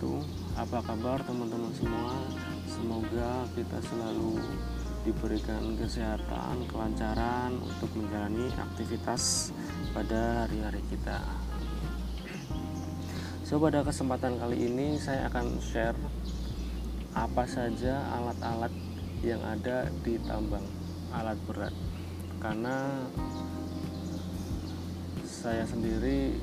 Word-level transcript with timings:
wabarakatuh 0.00 0.56
Apa 0.56 0.78
kabar 0.84 1.18
teman-teman 1.24 1.72
semua? 1.76 2.16
Semoga 2.64 3.44
kita 3.52 3.78
selalu 3.84 4.40
diberikan 5.04 5.76
kesehatan, 5.76 6.64
kelancaran 6.68 7.52
Untuk 7.60 7.90
menjalani 7.96 8.48
aktivitas 8.56 9.52
pada 9.92 10.46
hari-hari 10.46 10.80
kita. 10.88 11.20
So 13.44 13.58
pada 13.60 13.84
kesempatan 13.84 14.40
kali 14.40 14.72
ini 14.72 14.96
saya 14.96 15.28
akan 15.28 15.60
share 15.60 15.98
Apa 17.12 17.44
saja 17.44 18.00
alat-alat 18.16 18.72
yang 19.20 19.42
ada 19.44 19.88
di 20.00 20.16
tambang 20.24 20.64
Alat 21.12 21.36
berat. 21.44 21.74
Karena 22.40 23.04
saya 25.26 25.64
sendiri 25.68 26.38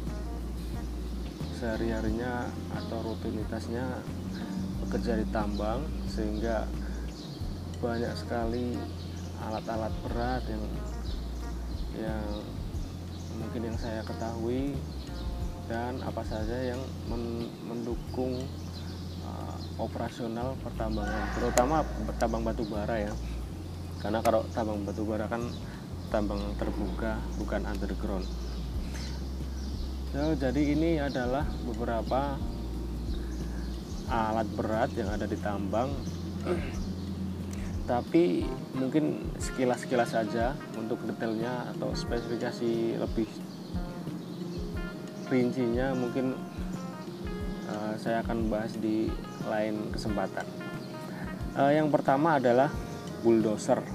sehari-harinya 1.58 2.46
atau 2.78 3.02
rutinitasnya 3.02 4.06
bekerja 4.86 5.18
di 5.18 5.26
tambang 5.34 5.82
sehingga 6.06 6.70
banyak 7.82 8.14
sekali 8.14 8.78
alat-alat 9.42 9.94
berat 10.06 10.44
yang 10.46 10.64
yang 11.98 12.26
mungkin 13.42 13.74
yang 13.74 13.78
saya 13.78 14.06
ketahui 14.06 14.78
dan 15.66 15.98
apa 16.06 16.22
saja 16.22 16.74
yang 16.74 16.82
men, 17.10 17.50
mendukung 17.66 18.38
uh, 19.26 19.58
operasional 19.82 20.54
pertambangan 20.62 21.26
terutama 21.34 21.82
tambang 22.22 22.46
batu 22.46 22.64
bara 22.70 23.10
ya. 23.10 23.14
Karena 23.98 24.22
kalau 24.22 24.46
tambang 24.54 24.86
batu 24.86 25.02
bara 25.04 25.26
kan 25.26 25.42
tambang 26.14 26.40
terbuka 26.62 27.18
bukan 27.42 27.66
underground 27.66 28.26
So, 30.18 30.34
jadi 30.34 30.74
ini 30.74 30.98
adalah 30.98 31.46
beberapa 31.62 32.42
alat 34.10 34.50
berat 34.58 34.90
yang 34.98 35.14
ada 35.14 35.30
di 35.30 35.38
tambang. 35.38 35.94
Tapi 37.86 38.42
mungkin 38.74 39.30
sekilas-sekilas 39.38 40.18
saja 40.18 40.58
untuk 40.74 41.06
detailnya 41.06 41.70
atau 41.70 41.94
spesifikasi 41.94 42.98
lebih 42.98 43.30
rincinya 45.30 45.94
mungkin 45.94 46.34
uh, 47.70 47.94
saya 48.02 48.26
akan 48.26 48.50
bahas 48.50 48.74
di 48.74 49.14
lain 49.46 49.94
kesempatan. 49.94 50.50
Uh, 51.54 51.70
yang 51.78 51.94
pertama 51.94 52.42
adalah 52.42 52.74
bulldozer. 53.22 53.86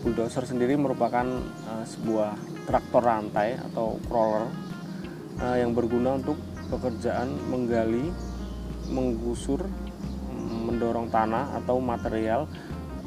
Bulldozer 0.00 0.48
sendiri 0.48 0.72
merupakan 0.80 1.28
uh, 1.68 1.84
sebuah 1.84 2.32
traktor 2.64 3.04
rantai 3.04 3.60
atau 3.60 4.00
crawler 4.08 4.48
uh, 5.42 5.56
yang 5.58 5.72
berguna 5.74 6.20
untuk 6.20 6.38
pekerjaan 6.70 7.34
menggali, 7.50 8.12
menggusur, 8.88 9.66
mendorong 10.40 11.10
tanah 11.10 11.58
atau 11.64 11.82
material 11.82 12.46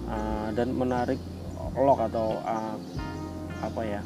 uh, 0.09 0.49
dan 0.51 0.75
menarik 0.75 1.21
log 1.73 1.97
atau 2.03 2.37
uh, 2.43 2.75
apa 3.63 3.81
ya, 3.87 4.01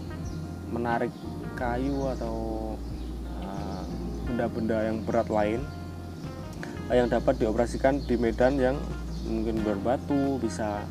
menarik 0.69 1.11
kayu 1.58 2.08
atau 2.14 2.36
benda-benda 4.28 4.78
uh, 4.78 4.86
yang 4.91 4.97
berat 5.02 5.28
lain 5.34 5.59
uh, 6.91 6.95
yang 6.95 7.09
dapat 7.09 7.41
dioperasikan 7.41 8.06
di 8.06 8.16
medan 8.16 8.62
yang 8.62 8.78
mungkin 9.25 9.59
berbatu, 9.66 10.38
bisa 10.39 10.86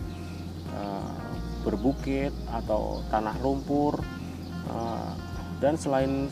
uh, 0.75 1.15
berbukit 1.63 2.35
atau 2.51 3.01
tanah 3.09 3.39
lumpur 3.41 4.03
Ah, 4.67 5.15
dan 5.63 5.79
selain 5.79 6.27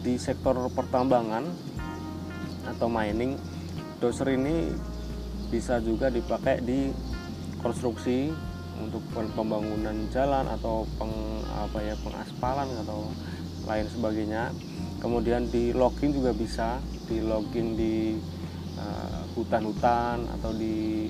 di 0.00 0.16
sektor 0.16 0.56
pertambangan 0.72 1.44
atau 2.64 2.88
mining 2.88 3.36
doser 4.00 4.32
ini 4.36 4.72
bisa 5.52 5.82
juga 5.82 6.08
dipakai 6.08 6.64
di 6.64 6.88
konstruksi 7.60 8.32
untuk 8.80 9.04
pembangunan 9.12 10.08
jalan 10.08 10.48
atau 10.48 10.88
peng 10.96 11.12
apa 11.52 11.84
ya 11.84 11.94
pengaspalan 12.00 12.68
atau 12.80 13.12
lain 13.68 13.86
sebagainya. 13.92 14.48
Kemudian 15.04 15.48
di 15.52 15.76
logging 15.76 16.16
juga 16.16 16.32
bisa 16.32 16.80
di 17.08 17.20
logging 17.20 17.76
di 17.76 18.16
ah, 18.80 19.24
hutan-hutan 19.36 20.24
atau 20.38 20.52
di 20.52 21.08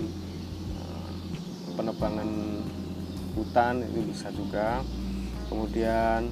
uh, 0.78 1.10
penebangan 1.74 2.30
hutan 3.34 3.82
itu 3.86 4.00
bisa 4.10 4.30
juga. 4.34 4.82
Kemudian 5.50 6.30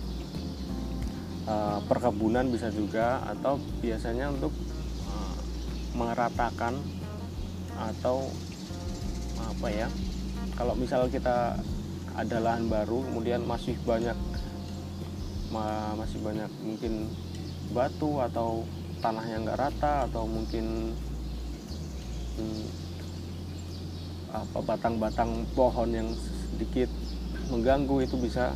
uh, 1.49 1.79
perkebunan 1.89 2.53
bisa 2.53 2.69
juga 2.69 3.25
atau 3.25 3.57
biasanya 3.81 4.29
untuk 4.29 4.53
uh, 5.09 5.37
meratakan 5.97 6.77
atau 7.75 8.29
apa 9.41 9.69
ya 9.73 9.89
kalau 10.55 10.75
misal 10.77 11.09
kita 11.09 11.57
ada 12.19 12.37
lahan 12.43 12.67
baru 12.69 13.07
kemudian 13.09 13.47
masih 13.47 13.79
banyak 13.87 14.15
ma 15.49 15.97
masih 15.97 16.21
banyak 16.21 16.51
mungkin 16.61 17.09
batu 17.73 18.21
atau 18.21 18.67
tanah 18.99 19.25
yang 19.31 19.47
nggak 19.47 19.61
rata 19.61 20.11
atau 20.11 20.27
mungkin 20.27 20.93
hmm, 22.37 22.67
apa 24.35 24.59
batang-batang 24.61 25.47
pohon 25.57 25.89
yang 25.95 26.09
sedikit 26.53 26.91
mengganggu 27.49 28.05
itu 28.05 28.19
bisa 28.21 28.53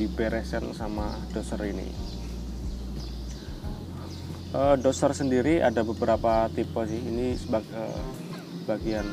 diberesin 0.00 0.72
sama 0.72 1.12
doser 1.36 1.60
ini. 1.68 1.92
Uh, 4.50 4.74
doser 4.80 5.12
sendiri 5.12 5.60
ada 5.60 5.84
beberapa 5.84 6.48
tipe 6.56 6.80
sih. 6.88 7.04
Ini 7.04 7.36
sebag, 7.36 7.68
uh, 7.76 8.00
bagian 8.64 9.04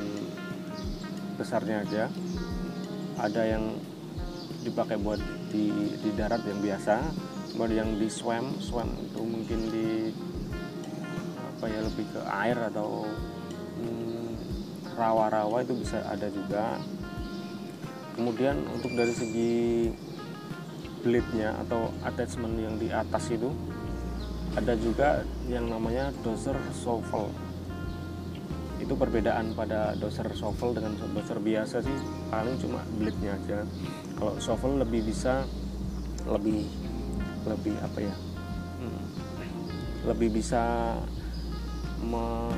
besarnya 1.36 1.84
aja. 1.84 2.04
Ada 3.20 3.60
yang 3.60 3.76
dipakai 4.64 4.96
buat 4.96 5.20
di, 5.52 5.92
di 6.00 6.10
darat 6.16 6.48
yang 6.48 6.64
biasa 6.64 6.96
kemudian 7.52 7.84
yang 7.84 7.92
di 8.00 8.08
swam. 8.08 8.46
Swam 8.64 8.86
itu 9.02 9.22
mungkin 9.26 9.60
di 9.74 9.90
apa 11.58 11.66
ya 11.66 11.82
lebih 11.82 12.06
ke 12.14 12.22
air 12.22 12.58
atau 12.70 13.10
hmm, 13.82 14.30
rawa-rawa 14.94 15.58
hmm, 15.62 15.66
itu 15.66 15.74
bisa 15.82 15.98
ada 16.06 16.30
juga. 16.30 16.78
Kemudian 18.14 18.62
untuk 18.74 18.94
dari 18.94 19.14
segi 19.14 19.54
blade-nya 21.02 21.54
atau 21.66 21.94
attachment 22.02 22.56
yang 22.58 22.76
di 22.82 22.90
atas 22.90 23.30
itu 23.30 23.54
ada 24.58 24.74
juga 24.80 25.22
yang 25.46 25.70
namanya 25.70 26.10
doser 26.26 26.58
shovel. 26.74 27.30
Itu 28.82 28.98
perbedaan 28.98 29.54
pada 29.54 29.94
doser 29.98 30.26
shovel 30.34 30.74
dengan 30.74 30.98
doser 31.14 31.38
biasa 31.38 31.86
sih 31.86 31.98
paling 32.34 32.58
cuma 32.58 32.82
blade-nya 32.98 33.38
aja. 33.38 33.60
Kalau 34.18 34.34
shovel 34.42 34.82
lebih 34.82 35.06
bisa 35.06 35.46
lebih 36.26 36.66
lebih 37.46 37.76
apa 37.86 38.00
ya? 38.02 38.16
Hmm, 38.82 39.04
lebih 40.10 40.30
bisa 40.42 40.94
me, 42.02 42.50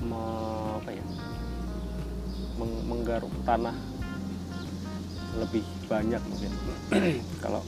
me 0.00 0.24
apa 0.80 0.90
ya? 0.94 1.04
Menggaruk 2.62 3.32
tanah 3.44 3.91
lebih 5.40 5.64
banyak 5.88 6.22
mungkin. 6.28 6.52
Kalau 7.44 7.62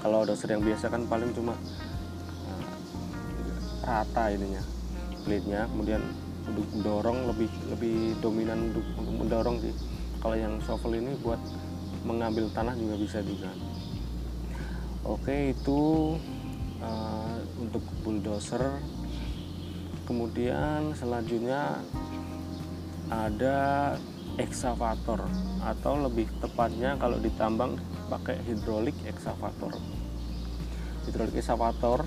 kalau 0.00 0.24
doser 0.24 0.56
yang 0.56 0.64
biasa 0.64 0.88
kan 0.88 1.04
paling 1.04 1.28
cuma 1.36 1.52
uh, 2.48 2.64
rata 3.84 4.32
ininya 4.32 4.64
blade-nya 5.28 5.68
kemudian 5.68 6.00
untuk 6.48 6.66
mendorong 6.72 7.28
lebih 7.28 7.50
lebih 7.68 8.16
dominan 8.24 8.72
untuk, 8.72 8.86
untuk 8.96 9.14
mendorong 9.20 9.56
sih. 9.60 9.74
Kalau 10.24 10.36
yang 10.36 10.56
shovel 10.64 10.96
ini 10.96 11.12
buat 11.20 11.40
mengambil 12.04 12.48
tanah 12.56 12.72
juga 12.80 12.96
bisa 12.96 13.20
juga. 13.20 13.52
Oke 15.04 15.52
itu 15.52 16.16
uh, 16.80 17.36
untuk 17.60 17.84
bulldozer. 18.00 18.80
Kemudian 20.08 20.96
selanjutnya 20.96 21.78
ada 23.12 23.58
eksavator 24.38 25.24
atau 25.64 25.94
lebih 25.98 26.28
tepatnya 26.38 26.94
kalau 27.00 27.18
ditambang 27.18 27.80
pakai 28.06 28.38
hidrolik 28.46 28.94
eksavator. 29.08 29.74
Hidrolik 31.08 31.40
eksavator 31.40 32.04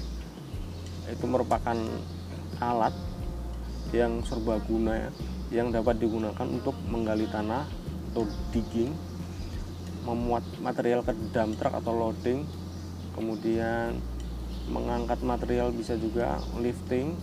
itu 1.10 1.26
merupakan 1.28 1.76
alat 2.64 2.96
yang 3.92 4.24
serbaguna 4.24 4.96
ya, 4.96 5.10
yang 5.62 5.68
dapat 5.70 6.00
digunakan 6.00 6.48
untuk 6.48 6.74
menggali 6.88 7.28
tanah 7.30 7.68
atau 8.14 8.26
digging, 8.54 8.94
memuat 10.06 10.46
material 10.62 11.02
ke 11.06 11.14
dump 11.34 11.58
truck 11.58 11.74
atau 11.78 11.94
loading, 11.94 12.46
kemudian 13.14 13.98
mengangkat 14.72 15.20
material 15.22 15.76
bisa 15.76 16.00
juga 16.00 16.40
lifting, 16.58 17.14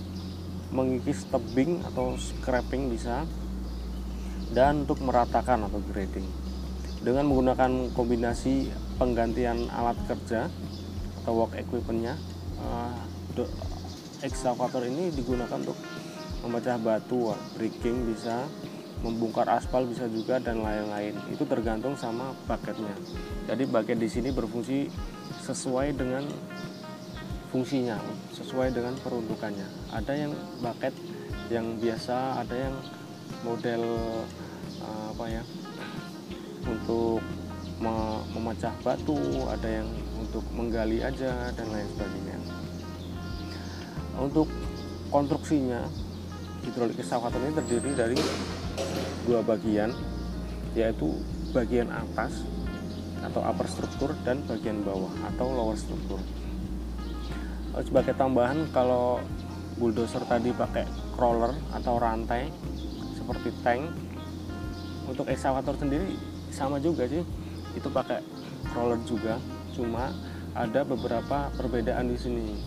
mengikis 0.70 1.26
tebing 1.26 1.82
atau 1.90 2.14
scraping 2.14 2.92
bisa, 2.92 3.26
dan 4.50 4.84
untuk 4.84 5.02
meratakan 5.02 5.66
atau 5.66 5.78
grading. 5.90 6.26
Dengan 7.00 7.30
menggunakan 7.32 7.96
kombinasi 7.96 8.68
penggantian 9.00 9.72
alat 9.72 9.96
kerja 10.04 10.52
atau 11.24 11.32
work 11.32 11.56
equipmentnya 11.56 12.16
uh, 12.60 12.92
excavator 14.20 14.84
ini 14.84 15.08
digunakan 15.12 15.56
untuk 15.56 15.78
memecah 16.44 16.76
batu 16.80 17.32
breaking 17.56 18.12
bisa 18.12 18.44
membongkar 19.00 19.48
aspal 19.48 19.88
bisa 19.88 20.04
juga 20.12 20.36
dan 20.36 20.60
lain-lain. 20.60 21.16
Itu 21.32 21.48
tergantung 21.48 21.96
sama 21.96 22.36
bucketnya. 22.44 22.92
Jadi 23.48 23.64
bucket 23.64 23.96
di 23.96 24.08
sini 24.12 24.28
berfungsi 24.28 24.92
sesuai 25.40 25.96
dengan 25.96 26.28
fungsinya 27.50 27.96
sesuai 28.36 28.76
dengan 28.76 28.94
peruntukannya. 29.00 29.66
Ada 29.90 30.12
yang 30.14 30.32
bucket 30.60 30.94
yang 31.50 31.80
biasa 31.80 32.44
ada 32.44 32.54
yang 32.54 32.74
model 33.42 33.82
uh, 34.84 35.06
apa 35.16 35.24
ya 35.28 35.42
untuk 36.68 37.24
memecah 38.36 38.76
batu 38.84 39.16
ada 39.48 39.64
yang 39.64 39.88
untuk 40.20 40.44
menggali 40.52 41.00
aja 41.00 41.48
dan 41.56 41.66
lain 41.72 41.88
sebagainya. 41.96 42.36
Untuk 44.20 44.52
konstruksinya 45.08 45.88
hidrolik 46.60 47.00
excavator 47.00 47.40
ini 47.40 47.56
terdiri 47.56 47.90
dari 47.96 48.18
dua 49.24 49.40
bagian 49.40 49.96
yaitu 50.76 51.16
bagian 51.56 51.88
atas 51.88 52.44
atau 53.24 53.40
upper 53.40 53.66
struktur 53.68 54.12
dan 54.28 54.44
bagian 54.44 54.84
bawah 54.84 55.12
atau 55.32 55.48
lower 55.48 55.76
struktur. 55.76 56.20
Sebagai 57.80 58.12
tambahan 58.12 58.68
kalau 58.76 59.24
bulldozer 59.80 60.20
tadi 60.28 60.52
pakai 60.52 60.84
crawler 61.16 61.56
atau 61.72 61.96
rantai 61.96 62.52
seperti 63.30 63.54
tank 63.62 63.86
untuk 65.06 65.30
excavator 65.30 65.78
sendiri 65.78 66.18
sama 66.50 66.82
juga 66.82 67.06
sih. 67.06 67.22
Itu 67.78 67.86
pakai 67.94 68.26
crawler 68.74 68.98
juga 69.06 69.38
cuma 69.70 70.10
ada 70.50 70.82
beberapa 70.82 71.46
perbedaan 71.54 72.10
di 72.10 72.18
sini. 72.18 72.58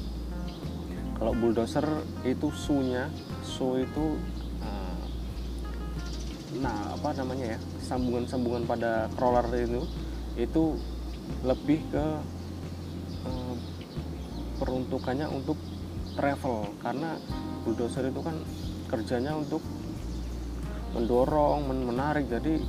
Kalau 1.19 1.36
bulldozer 1.36 1.83
itu 2.24 2.48
sunya 2.56 3.12
su 3.44 3.75
itu 3.75 4.15
eh, 4.63 5.04
nah 6.63 6.95
apa 6.95 7.12
namanya 7.12 7.56
ya 7.56 7.60
sambungan-sambungan 7.83 8.63
pada 8.63 9.12
crawler 9.19 9.44
itu 9.60 9.83
itu 10.39 10.63
lebih 11.44 11.83
ke 11.92 12.06
eh, 13.27 13.56
peruntukannya 14.63 15.27
untuk 15.27 15.60
travel. 16.15 16.71
Karena 16.80 17.19
bulldozer 17.68 18.07
itu 18.07 18.24
kan 18.24 18.39
kerjanya 18.88 19.36
untuk 19.36 19.60
mendorong 20.94 21.68
menarik. 21.68 22.30
Jadi 22.30 22.62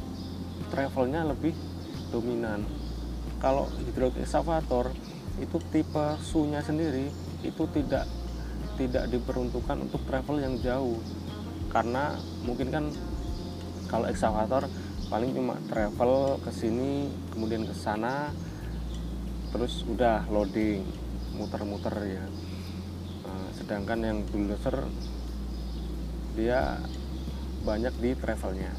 travelnya 0.72 1.28
lebih 1.28 1.54
dominan. 2.10 2.64
Kalau 3.38 3.68
hidrolik 3.84 4.24
excavator 4.24 4.90
itu 5.36 5.58
tipe 5.68 6.16
sunya 6.22 6.62
sendiri 6.62 7.10
itu 7.44 7.64
tidak 7.74 8.06
tidak 8.80 9.06
diperuntukkan 9.12 9.86
untuk 9.86 10.00
travel 10.08 10.40
yang 10.40 10.56
jauh. 10.58 10.98
Karena 11.70 12.16
mungkin 12.46 12.68
kan 12.70 12.84
kalau 13.90 14.08
excavator 14.08 14.66
paling 15.12 15.36
cuma 15.36 15.60
travel 15.68 16.40
ke 16.40 16.50
sini 16.50 17.12
kemudian 17.30 17.68
ke 17.68 17.74
sana 17.76 18.32
terus 19.54 19.86
udah 19.86 20.26
loading 20.32 20.82
muter-muter 21.38 21.94
ya. 22.02 22.24
Nah, 23.22 23.46
sedangkan 23.54 23.98
yang 24.02 24.18
bulldozer 24.26 24.86
dia 26.34 26.82
banyak 27.64 27.96
di 27.96 28.12
travelnya. 28.12 28.70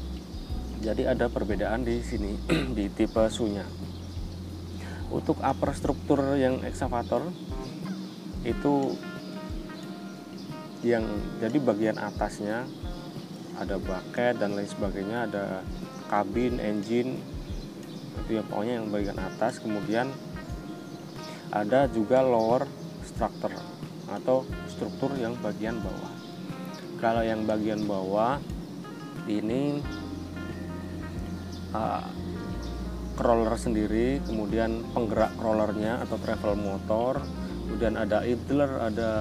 Jadi 0.80 1.02
ada 1.02 1.26
perbedaan 1.26 1.82
di 1.82 1.98
sini 2.00 2.38
di 2.78 2.86
tipe 2.86 3.26
sunya. 3.26 3.66
Untuk 5.10 5.42
upper 5.42 5.74
struktur 5.74 6.38
yang 6.38 6.62
excavator 6.62 7.26
itu 8.46 8.94
yang 10.86 11.02
jadi 11.42 11.58
bagian 11.58 11.98
atasnya 11.98 12.62
ada 13.58 13.80
bucket 13.82 14.38
dan 14.38 14.54
lain 14.54 14.70
sebagainya 14.70 15.26
ada 15.26 15.44
kabin 16.06 16.62
engine 16.62 17.18
itu 18.22 18.38
ya 18.38 18.42
pokoknya 18.46 18.74
yang 18.82 18.88
bagian 18.94 19.18
atas. 19.18 19.58
Kemudian 19.58 20.10
ada 21.50 21.90
juga 21.90 22.22
lower 22.22 22.68
structure 23.02 23.54
atau 24.06 24.46
struktur 24.70 25.10
yang 25.18 25.34
bagian 25.42 25.82
bawah. 25.82 26.14
Kalau 27.02 27.22
yang 27.26 27.44
bagian 27.44 27.84
bawah 27.84 28.38
ini 29.24 29.80
uh, 31.72 32.04
crawler 33.16 33.56
sendiri 33.56 34.20
kemudian 34.28 34.84
penggerak 34.92 35.32
crawlernya 35.40 36.04
atau 36.04 36.20
travel 36.20 36.54
motor 36.60 37.24
kemudian 37.66 37.96
ada 37.96 38.22
idler 38.22 38.70
ada 38.78 39.12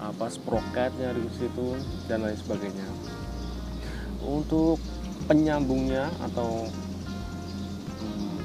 apa 0.00 0.32
sprocketnya 0.32 1.12
di 1.12 1.28
situ 1.36 1.76
dan 2.08 2.24
lain 2.24 2.36
sebagainya. 2.40 2.88
Untuk 4.24 4.80
penyambungnya 5.28 6.08
atau 6.24 6.64
hmm, 8.00 8.40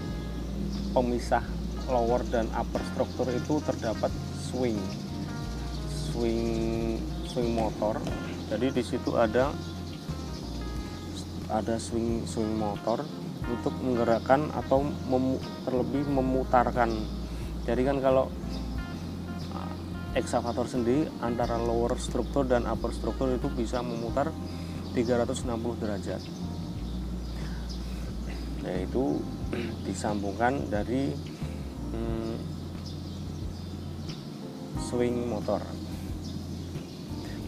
pemisah 0.91 1.43
lower 1.87 2.27
dan 2.27 2.51
upper 2.51 2.83
struktur 2.91 3.31
itu 3.31 3.63
terdapat 3.63 4.11
swing 4.51 4.79
swing 6.11 6.99
swing 7.23 7.55
motor. 7.55 8.03
Jadi 8.51 8.75
di 8.75 8.83
situ 8.83 9.15
ada 9.15 9.55
ada 11.49 11.77
swing 11.77 12.25
swing 12.25 12.57
motor 12.57 13.05
untuk 13.45 13.73
menggerakkan 13.77 14.49
atau 14.57 14.81
memu, 14.81 15.37
terlebih 15.65 16.03
memutarkan. 16.09 16.89
Jadi 17.65 17.81
kan 17.85 17.97
kalau 18.01 18.29
uh, 19.53 19.73
eksavator 20.17 20.65
sendiri 20.65 21.05
antara 21.21 21.61
lower 21.61 21.93
struktur 22.01 22.49
dan 22.49 22.65
upper 22.65 22.89
struktur 22.89 23.29
itu 23.33 23.49
bisa 23.53 23.85
memutar 23.85 24.33
360 24.97 25.81
derajat. 25.81 26.21
Yaitu 28.65 29.21
disambungkan 29.85 30.65
dari 30.73 31.13
hmm, 31.93 32.33
swing 34.89 35.29
motor. 35.29 35.61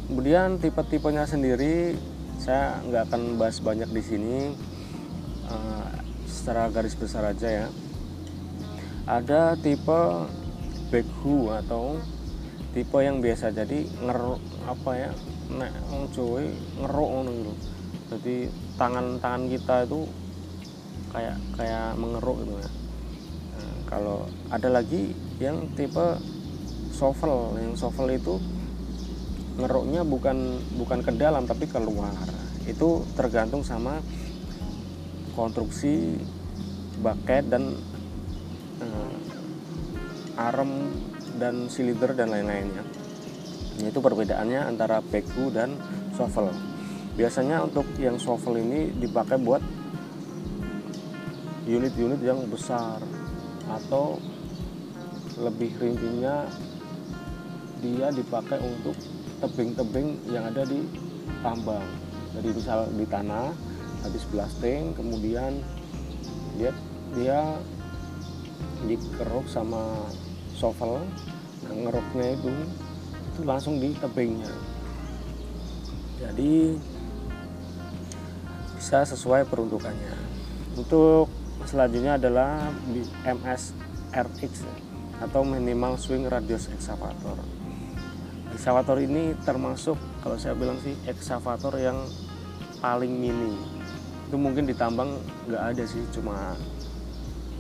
Kemudian 0.08 0.56
tipe-tipenya 0.62 1.28
sendiri 1.28 1.98
saya 2.38 2.80
nggak 2.86 3.12
akan 3.12 3.22
bahas 3.42 3.60
banyak 3.60 3.90
di 3.92 4.02
sini 4.02 4.38
uh, 5.50 5.90
secara 6.30 6.70
garis 6.72 6.96
besar 6.96 7.28
aja 7.28 7.66
ya. 7.66 7.68
Ada 9.08 9.56
tipe 9.60 10.02
backhoe 10.92 11.52
atau 11.64 12.00
tipe 12.72 12.98
yang 13.02 13.20
biasa 13.20 13.52
jadi 13.52 13.88
ngeruk 14.04 14.40
apa 14.68 14.92
ya 14.96 15.12
nek 15.48 15.72
cuy 16.12 16.52
ngeruk 16.84 17.10
ngono 17.10 17.56
jadi 18.08 18.52
tangan-tangan 18.80 19.44
kita 19.52 19.76
itu 19.88 20.08
kayak 21.12 21.38
kayak 21.56 21.96
mengeruk 22.00 22.44
gitu 22.44 22.56
ya. 22.60 22.70
Nah, 23.58 23.76
kalau 23.88 24.18
ada 24.52 24.70
lagi 24.72 25.12
yang 25.40 25.68
tipe 25.76 26.20
shovel 26.96 27.56
yang 27.60 27.76
shovel 27.76 28.08
itu 28.12 28.36
ngeruknya 29.58 30.06
bukan 30.06 30.62
bukan 30.78 31.00
ke 31.02 31.12
dalam 31.18 31.50
tapi 31.50 31.66
keluar 31.66 32.14
itu 32.70 33.02
tergantung 33.18 33.66
sama 33.66 34.00
konstruksi 35.34 36.18
bucket 37.02 37.50
dan 37.50 37.78
uh, 38.82 39.18
arm 40.38 40.94
dan 41.42 41.70
silinder 41.70 42.14
dan 42.14 42.30
lain-lainnya 42.34 42.86
itu 43.86 44.02
perbedaannya 44.02 44.74
antara 44.74 45.06
backhoe 45.06 45.54
dan 45.54 45.78
shovel. 46.18 46.50
Biasanya 47.14 47.62
untuk 47.62 47.86
yang 48.02 48.18
shovel 48.18 48.58
ini 48.58 48.90
dipakai 48.98 49.38
buat 49.38 49.62
unit-unit 51.70 52.22
yang 52.26 52.42
besar 52.50 52.98
atau 53.70 54.18
lebih 55.38 55.70
rincinya 55.78 56.50
dia 57.84 58.10
dipakai 58.10 58.58
untuk 58.58 58.98
tebing-tebing 59.42 60.18
yang 60.30 60.50
ada 60.50 60.66
di 60.66 60.82
tambang. 61.42 61.84
Jadi 62.38 62.48
misal 62.54 62.80
di 62.94 63.06
tanah 63.06 63.54
habis 64.06 64.24
blasting 64.30 64.94
kemudian 64.94 65.62
dia 66.58 66.72
dia 67.18 67.58
dikeruk 68.86 69.50
sama 69.50 70.06
shovel 70.54 71.02
nah 71.66 71.74
ngeruknya 71.74 72.38
itu 72.38 72.54
itu 73.34 73.42
langsung 73.46 73.82
di 73.82 73.94
tebingnya. 73.98 74.54
Jadi 76.18 76.78
bisa 78.78 79.06
sesuai 79.06 79.50
peruntukannya. 79.50 80.14
Untuk 80.78 81.30
selanjutnya 81.66 82.22
adalah 82.22 82.70
MS 83.26 83.74
RX 84.14 84.66
atau 85.18 85.42
minimal 85.42 85.98
swing 85.98 86.30
radius 86.30 86.70
excavator 86.70 87.38
excavator 88.58 88.98
ini 88.98 89.38
termasuk 89.46 90.02
kalau 90.26 90.34
saya 90.42 90.58
bilang 90.58 90.82
sih 90.82 90.98
excavator 91.06 91.78
yang 91.78 92.02
paling 92.82 93.14
mini 93.14 93.54
itu 94.26 94.36
mungkin 94.36 94.66
di 94.66 94.74
tambang 94.74 95.14
nggak 95.46 95.64
ada 95.78 95.84
sih 95.86 96.02
cuma 96.10 96.58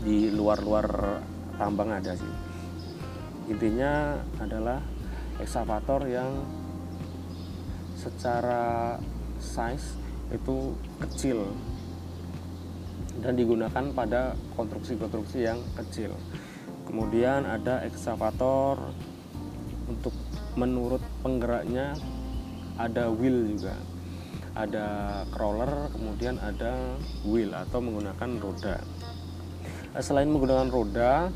di 0.01 0.33
luar-luar 0.33 1.21
tambang 1.61 1.93
ada 1.93 2.17
sih 2.17 2.33
intinya 3.45 4.17
adalah 4.41 4.81
eksavator 5.37 6.09
yang 6.09 6.41
secara 7.93 8.97
size 9.37 9.97
itu 10.33 10.73
kecil 11.01 11.53
dan 13.21 13.33
digunakan 13.33 13.85
pada 13.97 14.37
konstruksi-konstruksi 14.53 15.41
yang 15.41 15.57
kecil. 15.73 16.13
Kemudian 16.85 17.43
ada 17.43 17.81
eksavator 17.83 18.93
untuk 19.89 20.13
menurut 20.57 20.99
penggeraknya 21.21 21.93
ada 22.81 23.13
wheel 23.13 23.55
juga. 23.55 23.77
Ada 24.57 25.21
crawler, 25.29 25.93
kemudian 25.93 26.41
ada 26.41 26.97
wheel 27.21 27.53
atau 27.53 27.77
menggunakan 27.77 28.41
roda. 28.41 28.81
Nah, 29.93 30.01
selain 30.01 30.33
menggunakan 30.33 30.65
roda, 30.73 31.29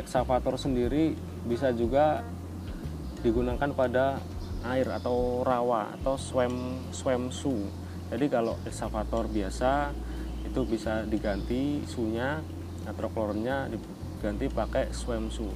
eksavator 0.00 0.56
sendiri 0.56 1.12
bisa 1.44 1.68
juga 1.76 2.24
digunakan 3.20 3.68
pada 3.76 4.16
air 4.64 4.88
atau 4.88 5.44
rawa 5.44 6.00
atau 6.00 6.16
swim 6.16 7.24
su. 7.28 7.68
Jadi 8.08 8.26
kalau 8.32 8.56
eksavator 8.64 9.28
biasa 9.28 9.92
itu 10.48 10.60
bisa 10.64 11.04
diganti 11.04 11.84
sunya 11.84 12.40
atau 12.88 13.12
klornya 13.12 13.68
diganti 13.68 14.48
pakai 14.48 14.96
swim 14.96 15.28
su. 15.28 15.48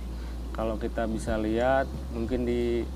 Kalau 0.55 0.79
kita 0.79 1.11
bisa 1.11 1.35
lihat 1.35 1.91
mungkin 2.15 2.47
di 2.47 2.87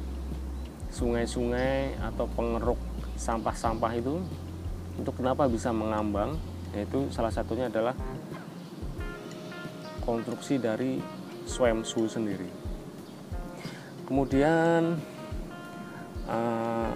sungai-sungai 0.95 1.99
atau 1.99 2.31
pengeruk 2.31 2.79
sampah-sampah 3.19 3.93
itu 3.99 4.23
untuk 4.95 5.19
kenapa 5.19 5.51
bisa 5.51 5.75
mengambang? 5.75 6.39
Yaitu 6.71 7.11
salah 7.11 7.35
satunya 7.35 7.67
adalah 7.67 7.99
konstruksi 10.07 10.63
dari 10.63 11.03
swimsu 11.51 12.07
sendiri. 12.07 12.47
Kemudian 14.07 14.97
uh, 16.31 16.95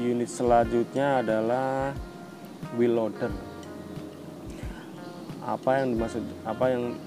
unit 0.00 0.32
selanjutnya 0.32 1.20
adalah 1.20 1.92
wheel 2.80 2.96
loader. 2.96 3.30
Apa 5.46 5.84
yang 5.84 5.94
dimaksud 5.94 6.24
apa 6.42 6.64
yang 6.72 6.98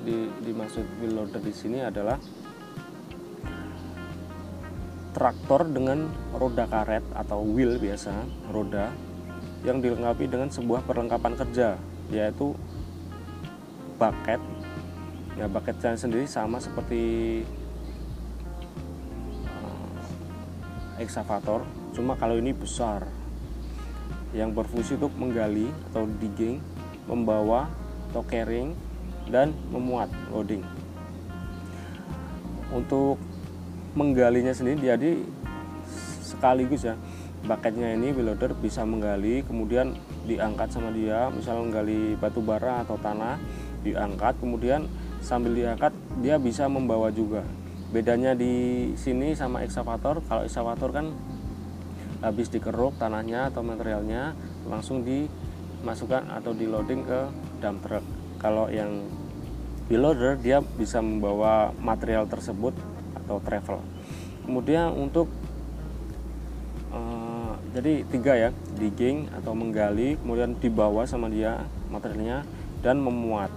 di, 0.00 0.32
dimaksud 0.44 0.84
wheel 1.00 1.12
loader 1.20 1.40
di 1.44 1.52
sini 1.52 1.84
adalah 1.84 2.16
traktor 5.10 5.66
dengan 5.66 6.08
roda 6.32 6.64
karet 6.70 7.02
atau 7.12 7.42
wheel 7.42 7.76
biasa 7.76 8.14
roda 8.54 8.88
yang 9.66 9.82
dilengkapi 9.84 10.24
dengan 10.30 10.48
sebuah 10.48 10.86
perlengkapan 10.88 11.36
kerja 11.36 11.76
yaitu 12.08 12.56
bucket. 14.00 14.40
Ya 15.38 15.46
bucketnya 15.46 15.96
sendiri 15.96 16.24
sama 16.24 16.60
seperti 16.60 17.44
uh, 19.46 21.00
excavator 21.00 21.64
cuma 21.92 22.16
kalau 22.16 22.40
ini 22.40 22.56
besar. 22.56 23.04
Yang 24.30 24.62
berfungsi 24.62 24.94
untuk 24.94 25.10
menggali 25.18 25.66
atau 25.90 26.06
digging 26.22 26.62
membawa 27.10 27.66
atau 28.10 28.22
carrying 28.30 28.78
dan 29.30 29.54
memuat 29.70 30.10
loading. 30.34 30.66
Untuk 32.70 33.18
menggalinya 33.94 34.54
sendiri 34.54 34.86
jadi 34.86 35.10
sekaligus 36.22 36.86
ya 36.86 36.94
bucketnya 37.42 37.96
ini 37.96 38.14
loader 38.14 38.54
bisa 38.54 38.86
menggali 38.86 39.42
kemudian 39.42 39.98
diangkat 40.28 40.70
sama 40.70 40.94
dia 40.94 41.26
misalnya 41.34 41.66
menggali 41.66 42.14
batu 42.14 42.38
bara 42.38 42.86
atau 42.86 42.94
tanah 43.00 43.40
diangkat 43.82 44.38
kemudian 44.38 44.86
sambil 45.24 45.56
diangkat 45.56 45.92
dia 46.20 46.36
bisa 46.36 46.68
membawa 46.68 47.08
juga. 47.12 47.44
Bedanya 47.90 48.38
di 48.38 48.86
sini 48.94 49.34
sama 49.34 49.66
eksavator 49.66 50.22
kalau 50.28 50.46
eksavator 50.46 50.94
kan 50.94 51.10
habis 52.20 52.52
dikeruk 52.52 53.00
tanahnya 53.00 53.48
atau 53.48 53.64
materialnya 53.64 54.36
langsung 54.68 55.02
dimasukkan 55.02 56.28
atau 56.28 56.52
di 56.52 56.68
loading 56.68 57.02
ke 57.02 57.20
dump 57.58 57.80
truck. 57.82 58.04
Kalau 58.38 58.68
yang 58.68 59.08
loader 59.98 60.38
dia 60.38 60.62
bisa 60.62 61.02
membawa 61.02 61.74
material 61.78 62.26
tersebut 62.30 62.74
atau 63.16 63.42
travel. 63.42 63.82
Kemudian 64.46 64.94
untuk 64.94 65.26
uh, 66.94 67.54
jadi 67.74 68.02
tiga 68.10 68.32
ya 68.34 68.50
digging 68.78 69.30
atau 69.34 69.54
menggali 69.54 70.18
kemudian 70.18 70.58
dibawa 70.58 71.06
sama 71.06 71.30
dia 71.30 71.62
materialnya 71.90 72.46
dan 72.82 73.02
memuat. 73.02 73.50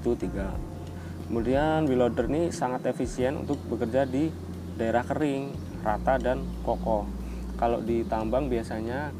Itu 0.00 0.16
tiga. 0.16 0.52
Kemudian 1.30 1.86
wheel 1.86 2.08
loader 2.08 2.26
ini 2.26 2.50
sangat 2.50 2.90
efisien 2.90 3.38
untuk 3.38 3.60
bekerja 3.70 4.02
di 4.02 4.28
daerah 4.74 5.06
kering 5.06 5.54
rata 5.84 6.18
dan 6.18 6.42
kokoh. 6.66 7.06
Kalau 7.60 7.84
di 7.84 8.02
tambang 8.08 8.48
biasanya 8.48 9.12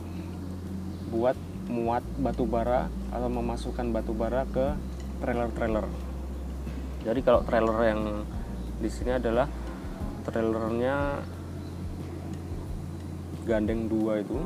buat 1.12 1.36
muat 1.70 2.02
batu 2.18 2.48
bara 2.48 2.90
atau 3.14 3.30
memasukkan 3.30 3.94
batu 3.94 4.10
bara 4.10 4.42
ke 4.50 4.74
trailer-trailer. 5.20 5.86
Jadi 7.04 7.20
kalau 7.24 7.40
trailer 7.44 7.78
yang 7.84 8.00
di 8.80 8.88
sini 8.88 9.16
adalah 9.16 9.46
trailernya 10.24 11.20
gandeng 13.44 13.88
dua 13.88 14.20
itu. 14.20 14.36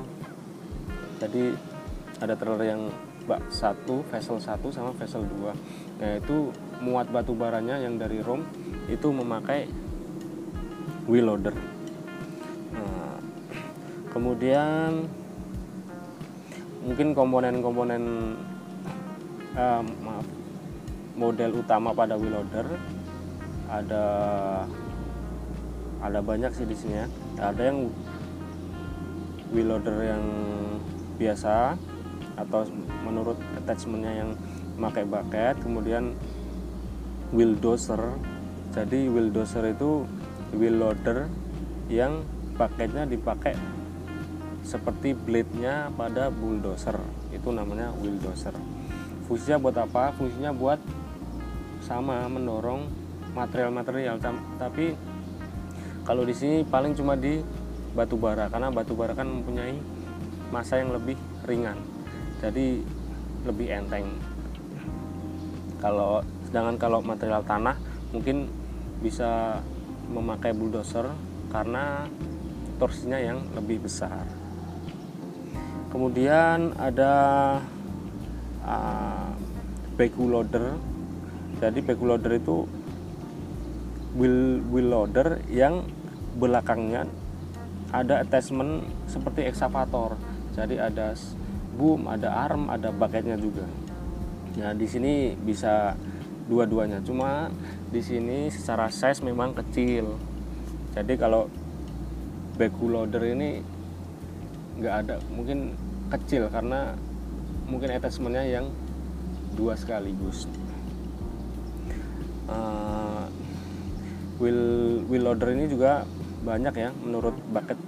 Jadi 1.22 1.54
ada 2.22 2.34
trailer 2.34 2.62
yang 2.66 2.82
bak 3.24 3.40
satu 3.48 4.04
vessel 4.12 4.36
satu 4.36 4.68
sama 4.68 4.92
vessel 4.94 5.24
dua. 5.24 5.56
Nah 5.98 6.20
itu 6.20 6.52
muat 6.84 7.08
batu 7.08 7.32
baranya 7.32 7.80
yang 7.80 7.96
dari 7.96 8.20
Rom 8.20 8.44
itu 8.90 9.08
memakai 9.08 9.64
wheel 11.08 11.32
loader. 11.32 11.56
Nah, 12.74 13.16
kemudian 14.12 15.08
mungkin 16.84 17.16
komponen-komponen 17.16 18.02
uh, 19.56 19.82
maaf 20.04 20.26
model 21.14 21.62
utama 21.62 21.94
pada 21.94 22.18
wheel 22.18 22.34
loader 22.34 22.66
ada 23.70 24.04
ada 26.04 26.20
banyak 26.20 26.52
sih 26.52 26.68
di 26.68 26.76
sini 26.76 26.94
ya. 27.00 27.06
Ada 27.40 27.72
yang 27.72 27.88
wheel 29.54 29.68
loader 29.72 29.96
yang 30.04 30.24
biasa 31.16 31.78
atau 32.34 32.66
menurut 33.06 33.38
attachmentnya 33.56 34.12
yang 34.26 34.30
memakai 34.74 35.06
bucket 35.06 35.54
kemudian 35.62 36.18
wheel 37.30 37.54
dozer 37.62 38.18
jadi 38.74 39.06
wheel 39.06 39.30
dozer 39.30 39.70
itu 39.70 40.02
wheel 40.50 40.82
loader 40.82 41.30
yang 41.86 42.26
paketnya 42.58 43.06
dipakai 43.06 43.54
seperti 44.64 45.12
blade-nya 45.12 45.92
pada 45.92 46.32
bulldozer. 46.32 46.96
Itu 47.30 47.52
namanya 47.52 47.92
wheel 48.00 48.18
dozer 48.18 48.56
fungsinya 49.24 49.58
buat 49.60 49.76
apa? 49.80 50.02
Fungsinya 50.16 50.52
buat 50.52 50.80
sama 51.84 52.24
mendorong 52.26 52.88
material-material. 53.36 54.16
Tapi 54.56 54.96
kalau 56.08 56.24
di 56.24 56.32
sini 56.32 56.64
paling 56.64 56.96
cuma 56.96 57.14
di 57.14 57.44
batu 57.94 58.18
bara 58.18 58.50
karena 58.50 58.74
batu 58.74 58.96
bara 58.98 59.14
kan 59.14 59.28
mempunyai 59.28 59.78
masa 60.50 60.82
yang 60.82 60.90
lebih 60.90 61.14
ringan 61.46 61.78
jadi 62.44 62.84
lebih 63.48 63.68
enteng. 63.72 64.08
Kalau 65.80 66.20
sedangkan 66.48 66.76
kalau 66.76 67.00
material 67.00 67.40
tanah 67.44 67.76
mungkin 68.12 68.48
bisa 69.00 69.60
memakai 70.12 70.52
bulldozer 70.52 71.08
karena 71.48 72.04
torsinya 72.76 73.16
yang 73.16 73.40
lebih 73.56 73.84
besar. 73.84 74.28
Kemudian 75.88 76.74
ada 76.76 77.14
uh, 78.66 79.30
backhoe 79.94 80.28
loader 80.28 80.76
jadi 81.60 81.78
backhoe 81.82 82.08
loader 82.14 82.32
itu 82.38 82.66
wheel 84.14 84.62
wheel 84.70 84.88
loader 84.90 85.42
yang 85.50 85.86
belakangnya 86.38 87.06
ada 87.94 88.22
attachment 88.26 88.86
seperti 89.06 89.46
eksavator 89.46 90.18
jadi 90.54 90.90
ada 90.90 91.14
boom 91.74 92.06
ada 92.06 92.30
arm 92.30 92.70
ada 92.70 92.94
bucketnya 92.94 93.34
juga. 93.34 93.66
Nah 94.54 94.70
di 94.70 94.86
sini 94.86 95.34
bisa 95.34 95.98
dua-duanya. 96.46 97.02
Cuma 97.02 97.50
di 97.90 97.98
sini 97.98 98.46
secara 98.54 98.86
size 98.86 99.26
memang 99.26 99.58
kecil. 99.58 100.14
Jadi 100.94 101.18
kalau 101.18 101.50
backhoe 102.54 102.94
loader 102.94 103.22
ini 103.26 103.58
nggak 104.78 104.94
ada 105.06 105.16
mungkin 105.34 105.74
kecil 106.14 106.46
karena 106.50 106.94
mungkin 107.66 107.90
attachmentnya 107.94 108.46
yang 108.46 108.66
dua 109.54 109.78
sekaligus 109.78 110.50
uh, 112.50 113.30
wheel 114.38 114.62
wheel 115.06 115.22
loader 115.26 115.54
ini 115.54 115.70
juga 115.70 116.06
banyak 116.44 116.74
ya 116.74 116.90
menurut 117.02 117.34
bucket. 117.50 117.78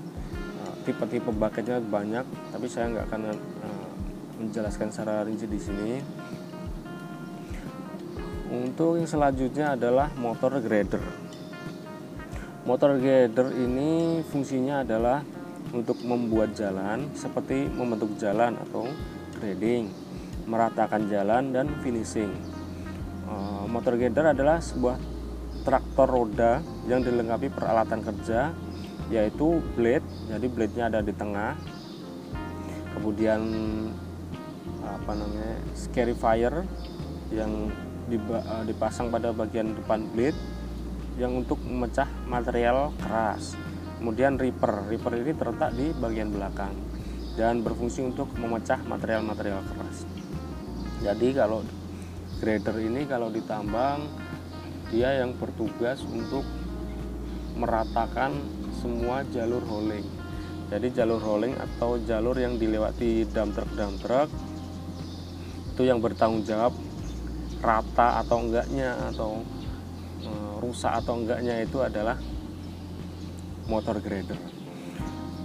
Uh, 0.56 0.74
tipe-tipe 0.86 1.30
bucketnya 1.30 1.82
banyak 1.82 2.24
tapi 2.54 2.66
saya 2.66 2.90
nggak 2.92 3.06
akan 3.10 3.22
uh, 3.62 3.88
menjelaskan 4.40 4.88
secara 4.92 5.26
rinci 5.26 5.46
di 5.48 5.60
sini. 5.60 5.92
Untuk 8.46 8.96
yang 8.96 9.10
selanjutnya 9.10 9.74
adalah 9.74 10.08
motor 10.16 10.62
grader. 10.62 11.02
Motor 12.66 12.98
grader 12.98 13.50
ini 13.54 14.22
fungsinya 14.26 14.86
adalah 14.86 15.22
untuk 15.74 15.98
membuat 16.06 16.54
jalan 16.54 17.10
seperti 17.14 17.66
membentuk 17.66 18.14
jalan 18.18 18.54
atau 18.58 18.86
grading, 19.38 19.90
meratakan 20.46 21.10
jalan 21.10 21.50
dan 21.50 21.66
finishing. 21.82 22.30
Eh, 23.26 23.64
motor 23.66 23.98
grader 23.98 24.30
adalah 24.30 24.62
sebuah 24.62 24.96
traktor 25.66 26.06
roda 26.06 26.62
yang 26.86 27.02
dilengkapi 27.02 27.50
peralatan 27.50 28.06
kerja 28.06 28.54
yaitu 29.10 29.62
blade, 29.74 30.06
jadi 30.30 30.46
blade-nya 30.50 30.84
ada 30.90 31.00
di 31.02 31.14
tengah. 31.14 31.54
Kemudian 32.94 33.42
apa 34.86 35.12
namanya? 35.12 35.58
scarifier 35.74 36.64
yang 37.34 37.70
eh, 38.10 38.62
dipasang 38.70 39.10
pada 39.10 39.34
bagian 39.34 39.74
depan 39.74 40.06
blade 40.14 40.38
yang 41.16 41.32
untuk 41.42 41.58
memecah 41.64 42.06
material 42.28 42.92
keras 43.00 43.56
kemudian 43.96 44.36
reaper 44.36 44.84
reaper 44.92 45.16
ini 45.16 45.32
terletak 45.32 45.72
di 45.72 45.88
bagian 45.96 46.28
belakang 46.28 46.76
dan 47.40 47.64
berfungsi 47.64 48.04
untuk 48.04 48.28
memecah 48.36 48.76
material-material 48.84 49.64
keras 49.64 50.04
jadi 51.00 51.28
kalau 51.32 51.64
grader 52.40 52.76
ini 52.84 53.08
kalau 53.08 53.32
ditambang 53.32 54.04
dia 54.90 55.22
yang 55.22 55.34
bertugas 55.34 56.02
untuk 56.06 56.46
meratakan 57.56 58.36
semua 58.78 59.24
jalur 59.32 59.64
hauling 59.66 60.04
jadi 60.66 61.02
jalur 61.02 61.22
hauling 61.22 61.54
atau 61.54 61.98
jalur 62.02 62.34
yang 62.36 62.58
dilewati 62.58 63.26
dump 63.30 63.54
truck 63.54 63.70
dump 63.78 63.96
truck 64.02 64.28
itu 65.76 65.84
yang 65.84 66.00
bertanggung 66.00 66.40
jawab 66.48 66.72
rata 67.60 68.24
atau 68.24 68.48
enggaknya 68.48 68.96
atau 69.12 69.44
e, 70.24 70.30
rusak 70.64 70.88
atau 71.04 71.20
enggaknya 71.20 71.60
itu 71.60 71.84
adalah 71.84 72.16
motor 73.68 74.00
grader. 74.00 74.38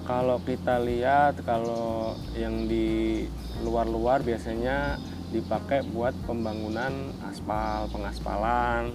Kalau 0.08 0.40
kita 0.44 0.80
lihat 0.82 1.44
kalau 1.44 2.16
yang 2.36 2.68
di 2.72 3.28
luar-luar 3.60 4.24
biasanya 4.24 4.96
dipakai 5.36 5.84
buat 5.92 6.16
pembangunan 6.24 7.12
aspal, 7.28 7.92
pengaspalan 7.92 8.92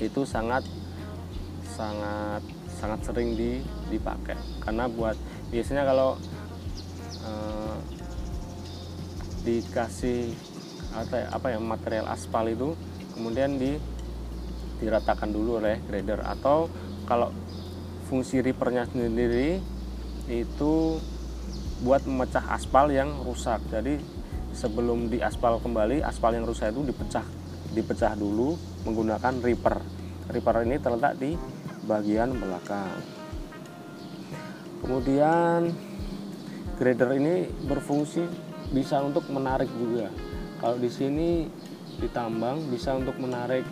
itu 0.00 0.22
sangat 0.24 0.64
sangat 1.72 2.42
sangat 2.82 3.00
sering 3.06 3.38
di, 3.38 3.62
dipakai. 3.88 4.34
Karena 4.58 4.90
buat 4.90 5.14
biasanya 5.54 5.86
kalau 5.86 6.18
eh, 7.22 7.76
dikasih 9.42 10.34
apa 10.92 11.14
ya, 11.16 11.26
apa 11.32 11.46
ya 11.56 11.58
material 11.58 12.06
aspal 12.12 12.44
itu 12.50 12.76
kemudian 13.16 13.56
di 13.56 13.78
diratakan 14.82 15.30
dulu 15.30 15.62
oleh 15.62 15.78
grader. 15.86 16.26
Atau 16.26 16.66
kalau 17.06 17.30
fungsi 18.10 18.42
reapernya 18.42 18.90
sendiri 18.90 19.62
itu 20.26 20.98
buat 21.82 22.02
memecah 22.06 22.42
aspal 22.50 22.90
yang 22.90 23.22
rusak. 23.22 23.62
Jadi 23.70 24.02
sebelum 24.52 25.08
diaspal 25.08 25.62
kembali 25.62 26.04
aspal 26.04 26.36
yang 26.36 26.44
rusak 26.44 26.74
itu 26.74 26.84
dipecah 26.84 27.24
dipecah 27.72 28.12
dulu 28.18 28.71
menggunakan 28.86 29.34
reaper. 29.42 29.82
Reaper 30.30 30.56
ini 30.66 30.76
terletak 30.78 31.18
di 31.18 31.34
bagian 31.86 32.34
belakang. 32.38 32.94
Kemudian 34.82 35.70
grader 36.78 37.10
ini 37.14 37.46
berfungsi 37.66 38.26
bisa 38.74 38.98
untuk 39.02 39.26
menarik 39.30 39.70
juga. 39.78 40.10
Kalau 40.58 40.78
di 40.78 40.90
sini 40.90 41.46
ditambang 42.02 42.66
bisa 42.70 42.98
untuk 42.98 43.14
menarik 43.22 43.62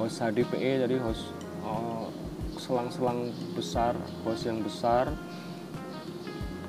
hose 0.00 0.24
HDPE 0.24 0.88
jadi 0.88 0.96
hose 1.02 1.28
oh, 1.66 2.08
selang-selang 2.56 3.28
besar 3.52 3.92
hose 4.24 4.48
yang 4.48 4.64
besar. 4.64 5.12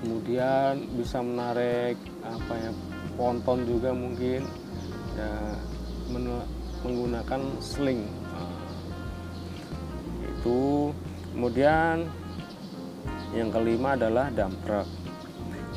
Kemudian 0.03 0.85
bisa 0.99 1.23
menarik 1.23 1.95
apa 2.21 2.53
ya 2.59 2.71
ponton 3.15 3.63
juga 3.63 3.95
mungkin. 3.95 4.43
Ya 5.15 5.31
menggunakan 6.85 7.41
sling. 7.57 8.05
Itu 10.21 10.93
kemudian 11.33 12.05
yang 13.33 13.49
kelima 13.49 13.97
adalah 13.97 14.29
dump 14.29 14.55
truck. 14.61 14.87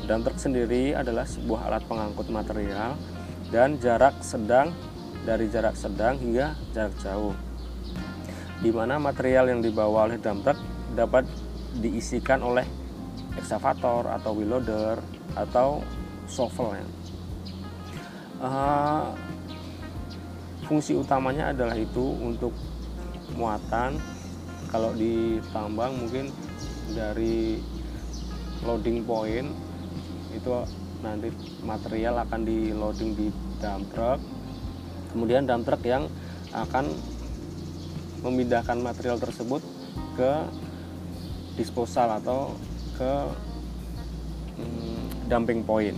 Dump 0.05 0.29
truck 0.29 0.37
sendiri 0.37 0.93
adalah 0.93 1.25
sebuah 1.25 1.73
alat 1.73 1.83
pengangkut 1.89 2.29
material 2.29 2.93
dan 3.49 3.81
jarak 3.81 4.21
sedang 4.21 4.69
dari 5.25 5.49
jarak 5.49 5.73
sedang 5.73 6.21
hingga 6.21 6.53
jarak 6.71 6.93
jauh. 7.01 7.33
Di 8.61 8.69
mana 8.69 9.01
material 9.01 9.49
yang 9.49 9.65
dibawa 9.65 10.05
oleh 10.05 10.21
dump 10.21 10.45
truck 10.45 10.59
dapat 10.93 11.25
diisikan 11.81 12.45
oleh 12.45 12.65
eksavator 13.35 14.09
atau 14.09 14.31
wheel 14.37 14.57
loader 14.57 15.01
atau 15.33 15.81
shovel 16.29 16.77
ya. 16.77 16.87
Uh, 18.39 19.11
fungsi 20.69 20.93
utamanya 20.93 21.49
adalah 21.49 21.73
itu 21.73 22.13
untuk 22.21 22.53
muatan 23.33 23.97
kalau 24.69 24.93
di 24.93 25.41
tambang 25.49 25.97
mungkin 25.97 26.29
dari 26.93 27.57
loading 28.61 29.01
point 29.01 29.49
itu 30.29 30.49
nanti 31.01 31.33
material 31.65 32.21
akan 32.21 32.45
di 32.45 32.69
loading 32.69 33.17
di 33.17 33.27
dump 33.57 33.89
truck 33.97 34.21
kemudian 35.09 35.49
dump 35.49 35.65
truck 35.65 35.81
yang 35.81 36.05
akan 36.53 36.93
memindahkan 38.21 38.77
material 38.77 39.17
tersebut 39.17 39.63
ke 40.19 40.31
disposal 41.55 42.19
atau 42.19 42.55
ke 42.95 43.13
hmm, 44.59 45.27
dumping 45.31 45.63
point. 45.63 45.95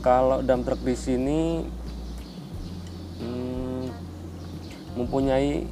Kalau 0.00 0.40
dump 0.42 0.66
truck 0.66 0.80
di 0.82 0.96
sini 0.96 1.40
hmm, 3.20 3.84
mempunyai 4.96 5.68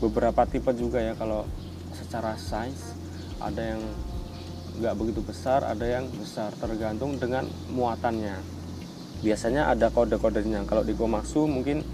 beberapa 0.00 0.48
tipe 0.48 0.72
juga 0.74 0.98
ya 1.00 1.12
kalau 1.14 1.44
secara 1.92 2.34
size 2.40 2.96
ada 3.40 3.76
yang 3.76 3.82
nggak 4.80 4.94
begitu 4.96 5.20
besar, 5.20 5.60
ada 5.64 5.84
yang 5.84 6.08
besar 6.16 6.52
tergantung 6.56 7.20
dengan 7.20 7.44
muatannya. 7.68 8.40
Biasanya 9.20 9.68
ada 9.68 9.92
kode-kodenya. 9.92 10.64
Kalau 10.64 10.80
di 10.80 10.96
Komatsu 10.96 11.44
mungkin 11.44 11.84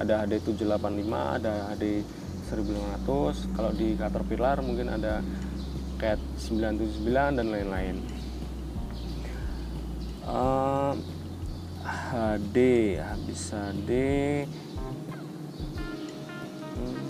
ada 0.00 0.24
HD 0.24 0.40
785 0.40 1.36
ada 1.38 1.52
HD 1.76 2.00
1500 2.48 3.56
kalau 3.56 3.70
di 3.72 3.96
Caterpillar 3.96 4.60
mungkin 4.64 4.88
ada 4.88 5.20
CAT 6.00 6.20
979 6.36 7.38
dan 7.38 7.46
lain-lain 7.48 7.96
uh, 10.26 10.92
HD 12.12 12.56
habis 13.00 13.40
HD 13.56 13.90
hmm. 16.76 17.00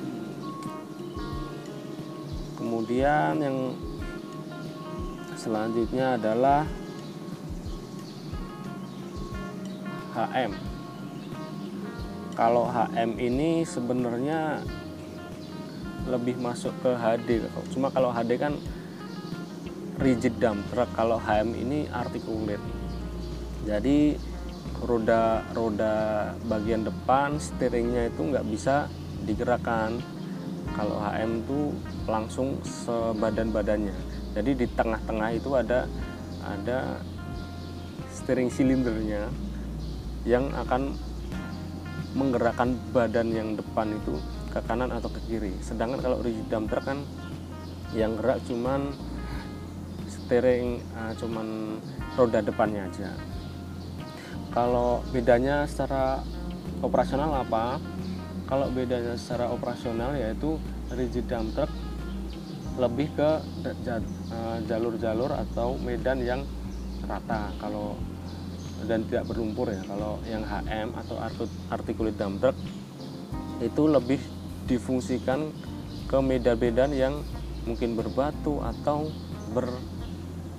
kemudian 2.54 3.34
yang 3.42 3.58
selanjutnya 5.34 6.14
adalah 6.14 6.62
HM 10.14 10.54
kalau 12.38 12.70
HM 12.70 13.18
ini 13.18 13.66
sebenarnya 13.66 14.62
lebih 16.06 16.38
masuk 16.38 16.70
ke 16.78 16.94
HD 16.94 17.42
cuma 17.74 17.90
kalau 17.90 18.14
HD 18.14 18.38
kan 18.38 18.54
rigid 20.02 20.34
dump 20.42 20.62
truck. 20.74 20.90
Kalau 20.98 21.18
HM 21.18 21.54
ini 21.54 21.86
articulate 21.90 22.62
jadi 23.62 24.18
roda 24.82 25.46
roda 25.54 25.94
bagian 26.50 26.82
depan 26.86 27.38
steeringnya 27.38 28.10
itu 28.10 28.20
nggak 28.22 28.46
bisa 28.50 28.90
digerakkan. 29.22 30.02
Kalau 30.72 30.96
HM 31.04 31.44
itu 31.44 31.60
langsung 32.08 32.56
sebadan 32.64 33.52
badannya 33.52 33.92
jadi 34.32 34.50
di 34.56 34.66
tengah-tengah 34.72 35.30
itu 35.36 35.50
ada 35.52 35.84
ada 36.40 36.98
steering 38.08 38.48
silindernya 38.48 39.28
yang 40.24 40.48
akan 40.56 40.96
menggerakkan 42.16 42.76
badan 42.92 43.28
yang 43.32 43.48
depan 43.56 43.92
itu 43.92 44.16
ke 44.52 44.60
kanan 44.68 44.92
atau 44.92 45.08
ke 45.08 45.20
kiri. 45.28 45.52
Sedangkan 45.64 46.00
kalau 46.00 46.20
rigid 46.20 46.48
dump 46.48 46.72
kan 46.72 47.04
yang 47.92 48.16
gerak 48.16 48.40
cuman 48.48 48.92
steering 50.08 50.80
uh, 50.96 51.12
cuman 51.20 51.76
roda 52.16 52.40
depannya 52.40 52.88
aja 52.88 53.12
kalau 54.52 55.00
bedanya 55.08 55.64
secara 55.64 56.20
operasional 56.84 57.32
apa? 57.40 57.80
Kalau 58.44 58.68
bedanya 58.68 59.16
secara 59.16 59.48
operasional 59.48 60.12
yaitu 60.12 60.60
rigid 60.92 61.24
dump 61.24 61.56
truck 61.56 61.72
lebih 62.76 63.08
ke 63.16 63.30
uh, 64.32 64.58
jalur-jalur 64.68 65.32
atau 65.32 65.80
medan 65.80 66.20
yang 66.20 66.44
rata. 67.08 67.48
Kalau 67.56 67.96
dan 68.84 69.08
tidak 69.08 69.24
berlumpur 69.32 69.72
ya. 69.72 69.80
Kalau 69.88 70.20
yang 70.28 70.44
HM 70.44 70.88
atau 71.00 71.16
articulate 71.72 72.20
dump 72.20 72.44
truck 72.44 72.56
itu 73.64 73.82
lebih 73.88 74.20
difungsikan 74.68 75.48
ke 76.12 76.18
medan-medan 76.20 76.92
yang 76.92 77.14
mungkin 77.64 77.96
berbatu 77.96 78.60
atau 78.60 79.08
ber, 79.56 79.70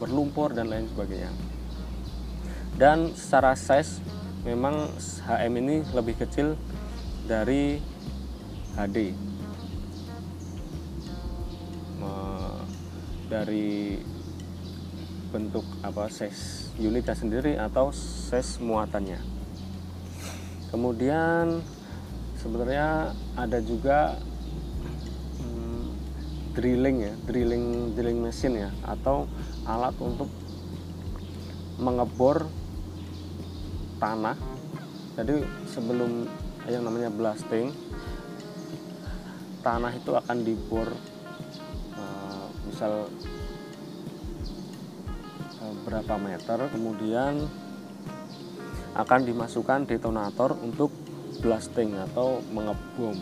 berlumpur 0.01 0.55
dan 0.55 0.71
lain 0.71 0.87
sebagainya 0.89 1.52
dan 2.79 3.13
secara 3.13 3.53
size 3.53 4.01
memang 4.43 4.89
HM 5.23 5.53
ini 5.61 5.75
lebih 5.93 6.19
kecil 6.19 6.59
dari 7.29 7.79
HD 8.75 9.13
dari 13.33 13.97
bentuk 15.33 15.65
apa 15.81 16.05
size 16.05 16.69
unitnya 16.77 17.17
sendiri 17.17 17.57
atau 17.57 17.89
size 17.89 18.61
muatannya. 18.61 19.17
Kemudian 20.69 21.65
sebenarnya 22.37 23.17
ada 23.33 23.57
juga 23.65 24.21
hmm, 25.41 25.85
drilling 26.53 26.97
ya 27.01 27.13
drilling 27.25 27.97
drilling 27.97 28.19
mesin 28.21 28.53
ya 28.53 28.69
atau 28.85 29.25
alat 29.65 29.97
untuk 29.97 30.29
mengebor 31.81 32.45
tanah. 34.03 34.35
Jadi 35.15 35.47
sebelum 35.71 36.27
yang 36.67 36.83
namanya 36.83 37.07
blasting 37.07 37.71
tanah 39.63 39.95
itu 39.95 40.11
akan 40.11 40.37
dibor 40.43 40.91
uh, 41.95 42.47
misal 42.67 43.07
uh, 45.63 45.75
berapa 45.87 46.19
meter 46.19 46.67
kemudian 46.67 47.47
akan 48.93 49.21
dimasukkan 49.23 49.87
detonator 49.87 50.51
untuk 50.59 50.91
blasting 51.39 51.95
atau 52.11 52.43
mengebom. 52.51 53.15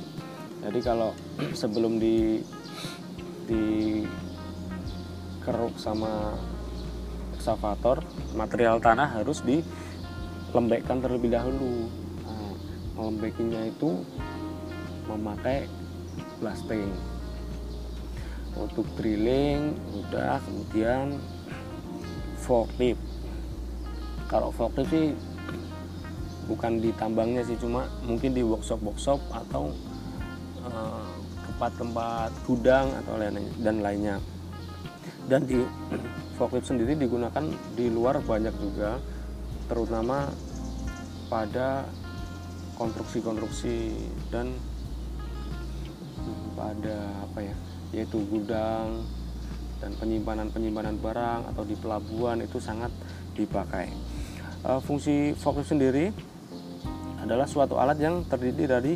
Jadi 0.66 0.80
kalau 0.82 1.14
sebelum 1.62 2.02
di 2.02 2.42
di 3.46 3.66
keruk 5.46 5.78
sama 5.78 6.38
eksavator 7.38 8.06
material 8.38 8.78
tanah 8.78 9.18
harus 9.18 9.42
dilembekkan 10.52 11.00
terlebih 11.00 11.32
dahulu. 11.32 11.88
Nah, 12.28 12.54
melembekinya 13.00 13.72
itu 13.72 14.04
memakai 15.08 15.66
blasting. 16.44 16.92
Untuk 18.60 18.84
drilling 19.00 19.80
udah 19.96 20.44
kemudian 20.44 21.16
forklift. 22.44 23.00
Kalau 24.28 24.52
forklift 24.52 24.92
sih 24.92 25.16
bukan 26.52 26.84
di 26.84 26.92
tambangnya 27.00 27.48
sih 27.48 27.56
cuma 27.56 27.88
mungkin 28.04 28.36
di 28.36 28.44
workshop 28.44 28.84
workshop 28.84 29.24
atau 29.32 29.72
tempat-tempat 31.48 32.28
uh, 32.28 32.40
gudang 32.44 32.92
atau 33.00 33.16
lain 33.16 33.40
dan 33.64 33.80
lainnya. 33.80 34.20
Dan 35.32 35.48
di 35.48 35.64
forklift 36.36 36.68
sendiri 36.68 37.00
digunakan 37.00 37.48
di 37.72 37.88
luar 37.88 38.20
banyak 38.20 38.52
juga 38.60 39.00
terutama 39.72 40.28
pada 41.32 41.88
konstruksi-konstruksi 42.76 43.96
dan 44.28 44.52
pada 46.60 47.24
apa 47.24 47.40
ya 47.40 47.56
yaitu 47.96 48.20
gudang 48.28 49.08
dan 49.80 49.96
penyimpanan-penyimpanan 49.96 51.00
barang 51.00 51.56
atau 51.56 51.64
di 51.64 51.80
pelabuhan 51.80 52.44
itu 52.44 52.60
sangat 52.60 52.92
dipakai. 53.34 53.88
Uh, 54.62 54.78
fungsi 54.84 55.34
forklift 55.40 55.72
sendiri 55.72 56.12
adalah 57.24 57.48
suatu 57.48 57.80
alat 57.80 57.98
yang 57.98 58.28
terdiri 58.28 58.68
dari 58.68 58.94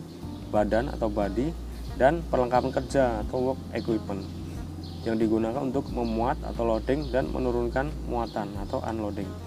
badan 0.51 0.91
atau 0.91 1.07
body 1.07 1.49
dan 1.95 2.19
perlengkapan 2.27 2.75
kerja 2.75 3.23
atau 3.23 3.55
work 3.55 3.61
equipment 3.71 4.27
yang 5.07 5.15
digunakan 5.15 5.63
untuk 5.63 5.87
memuat 5.89 6.37
atau 6.43 6.67
loading 6.67 7.09
dan 7.09 7.31
menurunkan 7.31 7.89
muatan 8.11 8.51
atau 8.61 8.83
unloading 8.85 9.44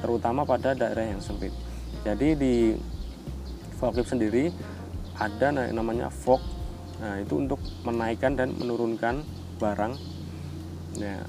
terutama 0.00 0.42
pada 0.48 0.74
daerah 0.74 1.16
yang 1.16 1.20
sempit. 1.20 1.52
Jadi 2.02 2.28
di 2.36 2.54
forklift 3.76 4.12
sendiri 4.12 4.52
ada 5.20 5.52
namanya 5.52 6.08
fork 6.08 6.60
Nah, 7.00 7.16
itu 7.16 7.40
untuk 7.40 7.56
menaikkan 7.80 8.36
dan 8.36 8.52
menurunkan 8.60 9.24
barang. 9.56 9.96
Nah, 11.00 11.24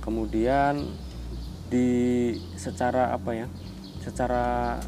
kemudian 0.00 0.88
di 1.68 2.32
secara 2.56 3.12
apa 3.12 3.44
ya? 3.44 3.46
Secara 4.00 4.80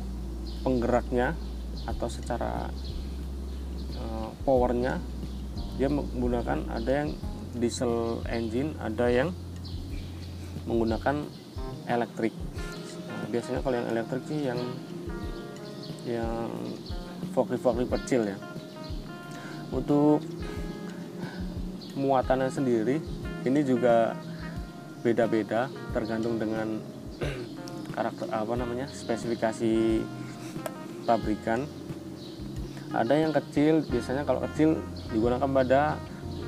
penggeraknya 0.65 1.37
atau 1.85 2.09
secara 2.09 2.73
uh, 4.01 4.29
powernya 4.49 4.97
dia 5.77 5.93
menggunakan 5.93 6.65
ada 6.73 7.05
yang 7.05 7.11
diesel 7.53 8.25
engine, 8.33 8.73
ada 8.81 9.13
yang 9.13 9.29
menggunakan 10.65 11.29
elektrik. 11.87 12.35
Nah, 13.09 13.27
biasanya 13.31 13.61
kalau 13.63 13.77
yang 13.79 13.89
elektrik 13.91 14.23
sih 14.27 14.41
yang 14.47 14.61
yang 16.07 16.51
forklift-forklift 17.35 17.91
kecil 18.03 18.23
ya. 18.31 18.39
Untuk 19.75 20.23
muatannya 21.99 22.53
sendiri 22.53 23.03
ini 23.43 23.61
juga 23.67 24.15
beda-beda 25.03 25.71
tergantung 25.95 26.39
dengan 26.39 26.79
karakter 27.95 28.27
apa 28.31 28.53
namanya 28.55 28.87
spesifikasi 28.91 30.03
pabrikan. 31.07 31.67
Ada 32.95 33.15
yang 33.19 33.33
kecil 33.35 33.83
biasanya 33.87 34.23
kalau 34.23 34.41
kecil 34.47 34.79
digunakan 35.11 35.47
pada 35.51 35.99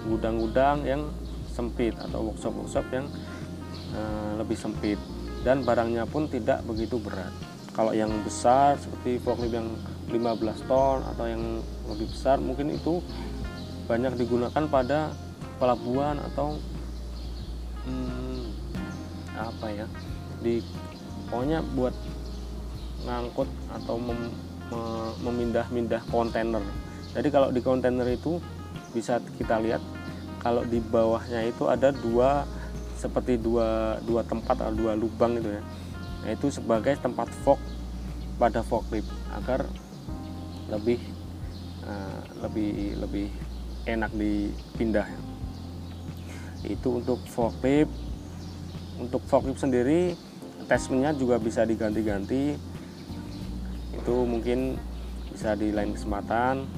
gudang-gudang 0.07 0.87
yang 0.87 1.03
sempit 1.51 1.93
atau 1.99 2.31
workshop-workshop 2.31 2.87
yang 2.95 3.07
uh, 3.93 4.39
lebih 4.39 4.55
sempit 4.55 4.97
dan 5.47 5.63
barangnya 5.63 6.05
pun 6.09 6.27
tidak 6.27 6.65
begitu 6.67 6.99
berat. 6.99 7.31
Kalau 7.75 7.95
yang 7.95 8.11
besar 8.27 8.75
seperti 8.79 9.23
forklift 9.23 9.55
yang 9.55 9.71
15 10.11 10.67
ton 10.67 11.05
atau 11.15 11.25
yang 11.29 11.63
lebih 11.87 12.11
besar 12.11 12.43
mungkin 12.43 12.75
itu 12.75 12.99
banyak 13.87 14.19
digunakan 14.19 14.65
pada 14.67 15.15
pelabuhan 15.63 16.19
atau 16.33 16.59
hmm, 17.87 18.43
apa 19.39 19.67
ya 19.71 19.87
di 20.43 20.61
pokoknya 21.31 21.63
buat 21.77 21.95
ngangkut 23.07 23.49
atau 23.79 23.97
mem, 24.01 24.21
memindah-mindah 25.23 26.03
kontainer. 26.11 26.61
Jadi 27.15 27.29
kalau 27.31 27.49
di 27.49 27.61
kontainer 27.63 28.05
itu 28.11 28.43
bisa 28.93 29.23
kita 29.39 29.61
lihat 29.63 29.81
kalau 30.43 30.63
di 30.65 30.83
bawahnya 30.83 31.47
itu 31.49 31.67
ada 31.67 31.95
dua 31.95 32.45
seperti 32.99 33.39
dua 33.39 34.03
dua 34.03 34.27
tempat 34.27 34.59
atau 34.59 34.75
dua 34.75 34.99
lubang 34.99 35.39
itu 35.39 35.55
ya. 35.55 35.63
Nah, 36.27 36.31
itu 36.35 36.51
sebagai 36.51 36.99
tempat 36.99 37.31
fog 37.47 37.63
pada 38.37 38.61
forklift 38.67 39.09
agar 39.33 39.65
lebih 40.69 40.99
uh, 41.87 42.21
lebih 42.43 42.99
lebih 42.99 43.29
enak 43.87 44.11
dipindah 44.13 45.09
itu 46.67 46.99
untuk 46.99 47.23
forklift 47.31 47.95
untuk 48.99 49.23
forklift 49.31 49.63
sendiri 49.63 50.19
attachmentnya 50.69 51.17
juga 51.17 51.41
bisa 51.41 51.65
diganti-ganti. 51.65 52.61
Itu 53.97 54.29
mungkin 54.29 54.77
bisa 55.33 55.57
di 55.57 55.73
lain 55.73 55.97
kesempatan. 55.97 56.69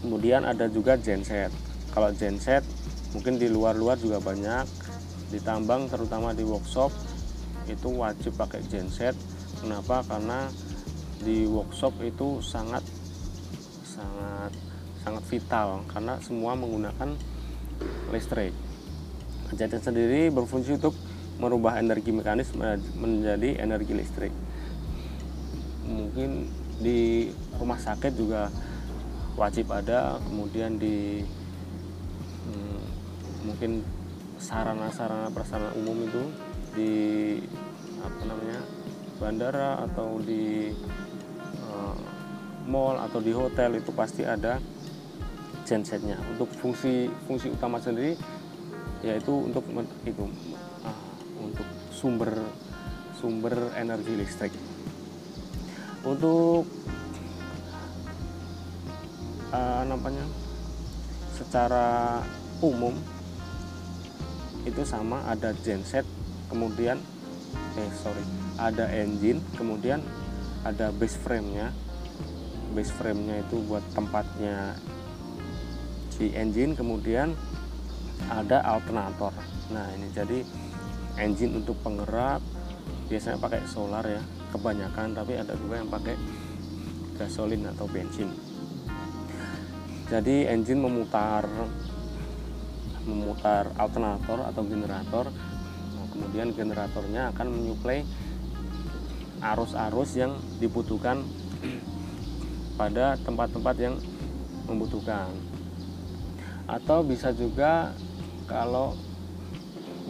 Kemudian 0.00 0.48
ada 0.48 0.64
juga 0.64 0.96
genset. 0.96 1.52
Kalau 1.92 2.08
genset 2.16 2.64
mungkin 3.12 3.36
di 3.36 3.52
luar-luar 3.52 4.00
juga 4.00 4.16
banyak 4.16 4.64
ditambang 5.30 5.86
terutama 5.86 6.34
di 6.34 6.42
workshop 6.42 6.90
itu 7.70 7.88
wajib 7.94 8.34
pakai 8.34 8.62
genset 8.66 9.14
kenapa 9.62 10.02
karena 10.06 10.50
di 11.22 11.46
workshop 11.46 11.94
itu 12.02 12.42
sangat 12.42 12.82
sangat 13.84 14.52
sangat 15.04 15.24
vital 15.28 15.84
karena 15.88 16.16
semua 16.20 16.52
menggunakan 16.56 17.16
listrik. 18.12 18.52
Kejadian 19.50 19.82
sendiri 19.82 20.20
berfungsi 20.30 20.78
untuk 20.78 20.94
merubah 21.40 21.80
energi 21.80 22.12
mekanis 22.12 22.52
menjadi 22.94 23.58
energi 23.64 23.92
listrik. 23.96 24.32
Mungkin 25.88 26.46
di 26.80 27.28
rumah 27.56 27.80
sakit 27.80 28.12
juga 28.14 28.52
wajib 29.34 29.72
ada, 29.72 30.20
kemudian 30.28 30.76
di 30.76 31.24
hmm, 32.46 32.80
mungkin 33.48 33.80
sarana-sarana 34.40 35.28
prasarana 35.28 35.76
umum 35.76 36.00
itu 36.08 36.22
di 36.72 36.92
apa 38.00 38.20
namanya 38.24 38.60
bandara 39.20 39.84
atau 39.84 40.16
di 40.24 40.72
mall 42.70 43.02
atau 43.02 43.18
di 43.18 43.34
hotel 43.34 43.82
itu 43.82 43.90
pasti 43.90 44.22
ada 44.22 44.62
gensetnya. 45.66 46.14
Untuk 46.30 46.54
fungsi 46.54 47.10
fungsi 47.26 47.50
utama 47.50 47.82
sendiri 47.82 48.14
yaitu 49.02 49.32
untuk 49.32 49.64
itu 50.06 50.24
uh, 50.86 50.98
untuk 51.42 51.66
sumber 51.90 52.30
sumber 53.18 53.74
energi 53.74 54.12
listrik. 54.14 54.54
Untuk 56.06 56.64
uh, 59.50 59.82
namanya 59.84 60.24
secara 61.34 62.20
umum 62.62 62.94
itu 64.68 64.82
sama 64.84 65.24
ada 65.28 65.56
genset 65.64 66.04
kemudian 66.52 67.00
eh 67.78 67.90
sorry 68.02 68.22
ada 68.60 68.90
engine 68.92 69.40
kemudian 69.56 70.04
ada 70.66 70.92
base 70.92 71.16
frame 71.16 71.48
nya 71.56 71.68
base 72.76 72.92
frame 72.94 73.24
nya 73.24 73.36
itu 73.40 73.62
buat 73.64 73.82
tempatnya 73.96 74.76
si 76.20 76.36
engine 76.36 76.76
kemudian 76.76 77.32
ada 78.28 78.60
alternator. 78.60 79.32
Nah 79.72 79.88
ini 79.96 80.12
jadi 80.12 80.44
engine 81.16 81.64
untuk 81.64 81.80
penggerak 81.80 82.44
biasanya 83.08 83.40
pakai 83.40 83.64
solar 83.64 84.04
ya 84.04 84.20
kebanyakan 84.52 85.16
tapi 85.16 85.40
ada 85.40 85.56
juga 85.56 85.80
yang 85.80 85.88
pakai 85.88 86.20
gasolin 87.16 87.64
atau 87.72 87.88
bensin. 87.88 88.28
Jadi 90.12 90.44
engine 90.44 90.84
memutar 90.84 91.48
memutar 93.04 93.72
alternator 93.76 94.44
atau 94.48 94.62
generator. 94.64 95.28
Nah, 95.96 96.06
kemudian 96.12 96.52
generatornya 96.52 97.32
akan 97.32 97.46
menyuplai 97.48 98.04
arus-arus 99.40 100.20
yang 100.20 100.36
dibutuhkan 100.60 101.24
pada 102.80 103.16
tempat-tempat 103.24 103.76
yang 103.80 103.96
membutuhkan. 104.68 105.32
Atau 106.68 107.02
bisa 107.02 107.32
juga 107.34 107.92
kalau 108.46 108.94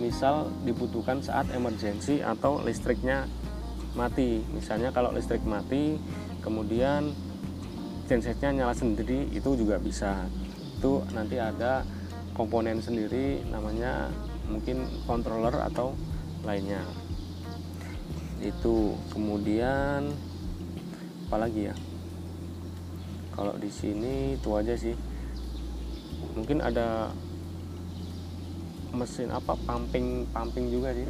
misal 0.00 0.48
dibutuhkan 0.64 1.20
saat 1.20 1.50
emergensi 1.52 2.24
atau 2.24 2.62
listriknya 2.64 3.28
mati. 3.94 4.40
Misalnya 4.54 4.94
kalau 4.94 5.10
listrik 5.12 5.42
mati 5.42 5.98
kemudian 6.40 7.12
gensetnya 8.08 8.50
nyala 8.50 8.74
sendiri 8.74 9.28
itu 9.30 9.50
juga 9.54 9.76
bisa. 9.78 10.26
Itu 10.78 11.04
nanti 11.12 11.36
ada 11.36 11.84
komponen 12.40 12.80
sendiri 12.80 13.44
namanya 13.52 14.08
mungkin 14.48 14.88
controller 15.04 15.52
atau 15.60 15.92
lainnya. 16.40 16.80
Itu 18.40 18.96
kemudian 19.12 20.08
apalagi 21.28 21.68
ya? 21.68 21.76
Kalau 23.36 23.60
di 23.60 23.68
sini 23.68 24.40
itu 24.40 24.48
aja 24.56 24.72
sih. 24.72 24.96
Mungkin 26.32 26.64
ada 26.64 27.12
mesin 28.96 29.28
apa 29.28 29.52
pumping 29.68 30.24
pumping 30.32 30.72
juga 30.72 30.96
sih. 30.96 31.04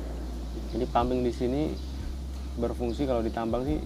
Jadi 0.74 0.84
pumping 0.90 1.22
di 1.22 1.30
sini 1.30 1.62
berfungsi 2.58 3.06
kalau 3.06 3.22
ditambang 3.22 3.62
sih 3.62 3.78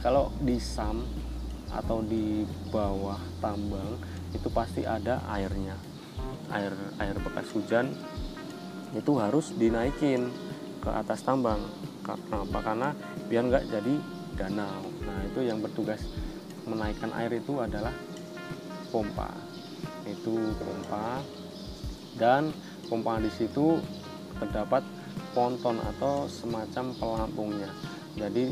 kalau 0.00 0.32
di 0.40 0.56
sam 0.56 1.04
atau 1.68 2.00
di 2.00 2.48
bawah 2.72 3.20
tambang 3.44 4.00
itu 4.32 4.48
pasti 4.48 4.82
ada 4.88 5.20
airnya 5.28 5.89
air 6.50 6.74
air 6.98 7.16
bekas 7.22 7.48
hujan 7.54 7.94
itu 8.90 9.12
harus 9.22 9.54
dinaikin 9.54 10.30
ke 10.82 10.90
atas 10.90 11.22
tambang. 11.22 11.60
Karena 12.02 12.42
apa 12.42 12.58
karena 12.64 12.88
biar 13.30 13.42
nggak 13.46 13.64
jadi 13.70 13.94
danau. 14.34 14.82
Nah 15.04 15.18
itu 15.28 15.40
yang 15.46 15.62
bertugas 15.62 16.02
menaikkan 16.66 17.12
air 17.14 17.30
itu 17.38 17.60
adalah 17.60 17.92
pompa. 18.90 19.30
Itu 20.08 20.56
pompa. 20.58 21.22
Dan 22.18 22.50
pompa 22.90 23.22
di 23.22 23.30
situ 23.30 23.78
terdapat 24.42 24.82
ponton 25.36 25.78
atau 25.78 26.26
semacam 26.26 26.84
pelampungnya. 26.98 27.70
Jadi 28.18 28.50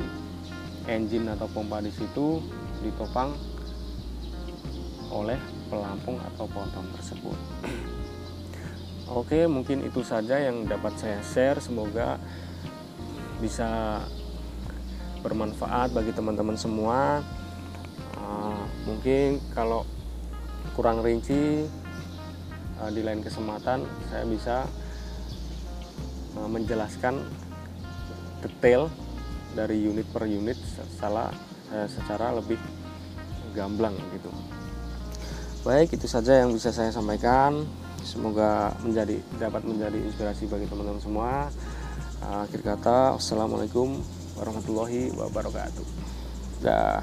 engine 0.86 1.34
atau 1.34 1.50
pompa 1.50 1.82
di 1.82 1.90
situ 1.90 2.38
ditopang 2.80 3.34
oleh 5.18 5.38
pelampung 5.66 6.16
atau 6.34 6.46
ponton 6.46 6.86
tersebut. 6.94 7.38
Oke, 9.18 9.48
mungkin 9.48 9.88
itu 9.88 10.04
saja 10.04 10.36
yang 10.36 10.68
dapat 10.68 10.92
saya 11.00 11.18
share. 11.24 11.58
Semoga 11.64 12.20
bisa 13.40 14.02
bermanfaat 15.24 15.96
bagi 15.96 16.12
teman-teman 16.12 16.54
semua. 16.54 17.24
Uh, 18.18 18.62
mungkin 18.84 19.40
kalau 19.56 19.88
kurang 20.76 21.00
rinci 21.00 21.66
uh, 22.78 22.90
di 22.92 23.00
lain 23.02 23.24
kesempatan 23.24 23.82
saya 24.12 24.24
bisa 24.28 24.56
uh, 26.36 26.48
menjelaskan 26.48 27.24
detail 28.44 28.92
dari 29.56 29.80
unit 29.82 30.06
per 30.12 30.28
unit 30.28 30.54
secara 30.60 31.32
secara 31.68 32.32
lebih 32.32 32.56
gamblang 33.52 33.92
gitu. 34.16 34.32
Baik, 35.66 35.98
itu 35.98 36.06
saja 36.06 36.42
yang 36.42 36.54
bisa 36.54 36.70
saya 36.70 36.94
sampaikan. 36.94 37.66
Semoga 38.06 38.72
menjadi 38.80 39.18
dapat 39.36 39.66
menjadi 39.66 39.98
inspirasi 39.98 40.46
bagi 40.46 40.70
teman-teman 40.70 41.02
semua. 41.02 41.50
Akhir 42.22 42.62
kata, 42.62 43.18
wassalamualaikum 43.18 43.98
warahmatullahi 44.38 45.14
wabarakatuh. 45.14 45.86
Dah. 46.62 47.02